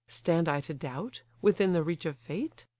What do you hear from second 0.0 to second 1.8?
Stand I to doubt, within